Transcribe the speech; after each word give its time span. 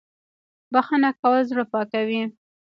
بخښنه 0.73 1.09
کول 1.19 1.39
زړه 1.49 1.63
پاکوي 1.71 2.23